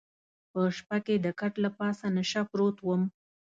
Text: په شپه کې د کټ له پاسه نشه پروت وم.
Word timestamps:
په 0.51 0.61
شپه 0.77 0.97
کې 1.05 1.15
د 1.25 1.27
کټ 1.39 1.53
له 1.63 1.69
پاسه 1.77 2.05
نشه 2.15 2.41
پروت 2.51 2.77
وم. 2.81 3.01